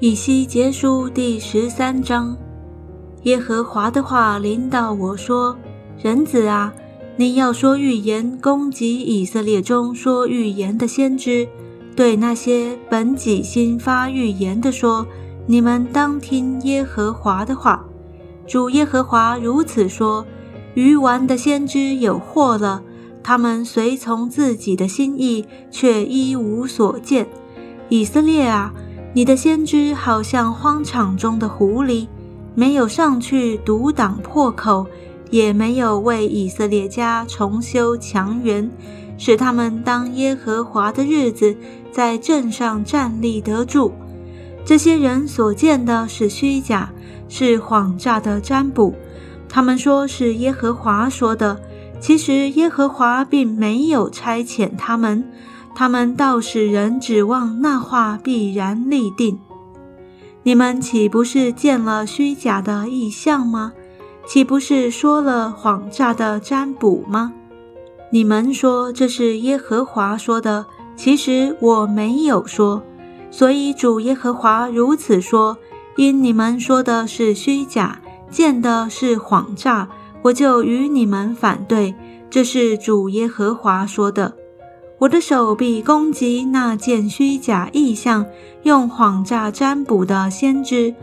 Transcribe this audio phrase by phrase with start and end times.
[0.00, 2.34] 以西结书第十三章，
[3.24, 5.54] 耶和华的话临到我说
[6.02, 6.72] ：“人子啊，
[7.16, 11.46] 你要说预言，攻击以色列中说预言的先知，
[11.94, 15.06] 对那些本己心发预言的说：
[15.44, 17.84] 你们当听耶和华的话。
[18.46, 20.24] 主耶和华如此说：
[20.72, 22.82] 愚顽的先知有祸了，
[23.22, 27.26] 他们随从自己的心意，却一无所见。
[27.90, 28.72] 以色列啊！”
[29.12, 32.06] 你的先知好像荒场中的狐狸，
[32.54, 34.86] 没有上去堵挡破口，
[35.30, 38.70] 也没有为以色列家重修墙垣，
[39.18, 41.56] 使他们当耶和华的日子
[41.90, 43.92] 在镇上站立得住。
[44.64, 46.92] 这些人所见的是虚假，
[47.28, 48.94] 是谎诈的占卜。
[49.48, 51.60] 他们说是耶和华说的，
[51.98, 55.24] 其实耶和华并没有差遣他们。
[55.74, 59.38] 他们倒使人指望那话必然立定。
[60.42, 63.72] 你们岂不是见了虚假的异象吗？
[64.26, 67.32] 岂不是说了谎诈的占卜吗？
[68.10, 72.82] 你们说这是耶和华说的，其实我没有说。
[73.30, 75.56] 所以主耶和华如此说：
[75.96, 79.88] 因你们说的是虚假，见的是谎诈，
[80.22, 81.94] 我就与你们反对。
[82.28, 84.34] 这是主耶和华说的。
[85.00, 88.26] 我的手臂攻击那见虚假异象、
[88.64, 90.94] 用谎诈占卜的先知，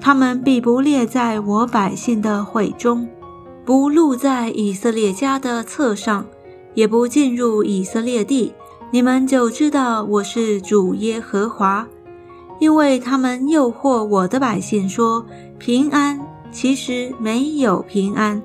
[0.00, 3.08] 他们必不列在我百姓的会中，
[3.64, 6.26] 不录在以色列家的册上，
[6.74, 8.52] 也不进入以色列地。
[8.90, 11.86] 你们就知道我是主耶和华，
[12.58, 15.24] 因为他们诱惑我的百姓说
[15.56, 18.42] 平安，其实没有平安。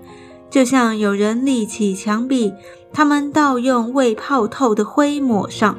[0.51, 2.53] 就像有人立起墙壁，
[2.93, 5.75] 他们倒用未泡透的灰抹上。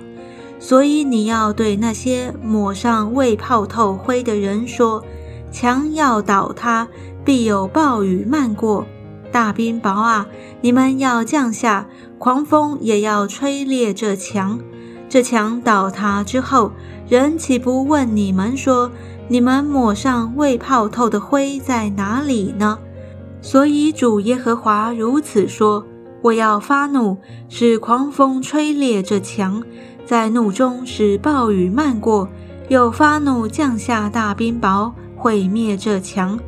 [0.59, 5.05] 所以你要对那些抹上未泡透灰的人说：
[5.51, 6.89] 墙要倒塌，
[7.25, 8.87] 必有暴雨漫过。
[9.31, 10.27] 大冰雹啊，
[10.61, 11.87] 你们要降下，
[12.19, 14.59] 狂风也要吹裂这墙。
[15.09, 16.73] 这墙倒塌之后，
[17.09, 18.91] 人岂不问你们说：
[19.29, 22.79] 你们抹上未泡透的灰在哪里呢？
[23.43, 25.85] 所以主耶和华如此说
[26.23, 29.61] ：“我要发怒，使狂风吹裂这墙，
[30.07, 32.29] 在怒中使暴雨漫过，
[32.69, 36.39] 又发怒降下大冰雹，毁灭这墙。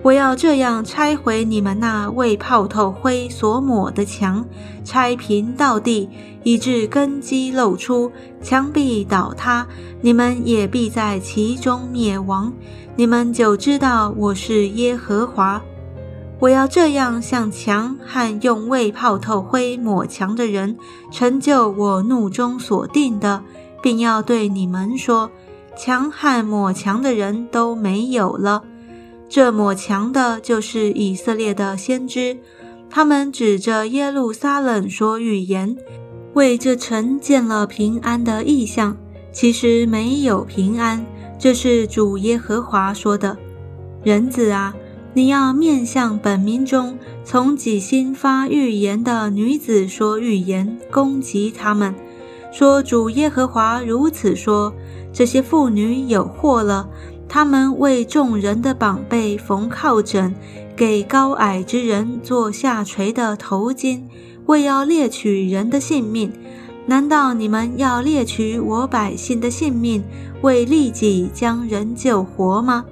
[0.00, 4.46] 我要这样拆毁你们那为泡透灰所抹的墙，
[4.84, 6.08] 拆平到地，
[6.44, 9.66] 以致根基露出，墙壁倒塌，
[10.00, 12.52] 你们也必在其中灭亡。
[12.94, 15.60] 你们就知道我是耶和华。”
[16.40, 20.76] 我要这样向墙和用未泡透灰抹墙的人
[21.10, 23.42] 成就我怒中所定的，
[23.82, 25.30] 并要对你们说：
[25.76, 28.62] 墙和抹墙的人都没有了。
[29.28, 32.38] 这抹墙的就是以色列的先知，
[32.88, 35.76] 他们指着耶路撒冷说预言，
[36.34, 38.96] 为这城建了平安的意象，
[39.32, 41.04] 其实没有平安。
[41.36, 43.36] 这是主耶和华说的，
[44.04, 44.72] 人子啊。
[45.14, 51.94] 你要面向本民中从己心发预言的女子说预言，攻击他们，
[52.52, 54.72] 说主耶和华如此说：
[55.12, 56.88] 这些妇女有祸了，
[57.28, 60.34] 他们为众人的膀背缝靠枕，
[60.76, 64.02] 给高矮之人做下垂的头巾，
[64.46, 66.32] 为要猎取人的性命。
[66.86, 70.04] 难道你们要猎取我百姓的性命，
[70.42, 72.84] 为利己将人救活吗？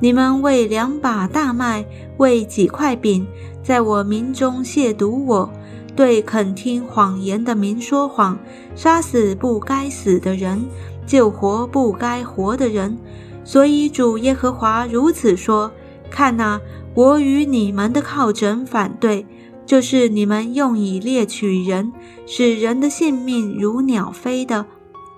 [0.00, 1.84] 你们为两把大麦，
[2.18, 3.26] 为几块饼，
[3.62, 5.50] 在我民中亵渎我，
[5.96, 8.38] 对肯听谎言的民说谎，
[8.76, 10.64] 杀死不该死的人，
[11.04, 12.96] 救活不该活的人。
[13.44, 15.72] 所以主耶和华如此说：
[16.10, 16.60] 看哪，
[16.94, 19.26] 我与你们的靠枕反对，
[19.66, 21.92] 就是你们用以猎取人，
[22.24, 24.64] 使人的性命如鸟飞的。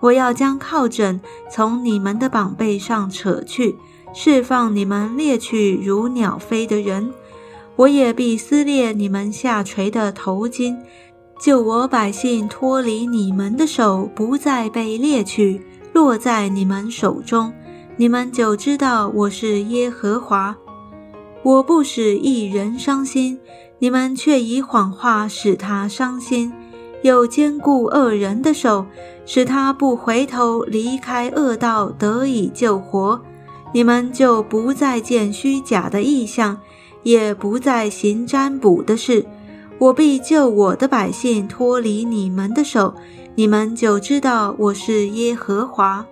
[0.00, 3.76] 我要将靠枕从你们的膀背上扯去。
[4.12, 7.12] 释放你们猎取如鸟飞的人，
[7.76, 10.76] 我也必撕裂你们下垂的头巾，
[11.40, 15.60] 救我百姓脱离你们的手，不再被猎取，
[15.92, 17.52] 落在你们手中。
[17.96, 20.56] 你们就知道我是耶和华。
[21.42, 23.38] 我不使一人伤心，
[23.78, 26.52] 你们却以谎话使他伤心，
[27.02, 28.84] 又坚固恶人的手，
[29.24, 33.20] 使他不回头离开恶道，得以救活。
[33.72, 36.58] 你们就不再见虚假的意象，
[37.02, 39.24] 也不再行占卜的事。
[39.78, 42.94] 我必救我的百姓脱离你们的手，
[43.34, 46.04] 你们就知道我是耶和华。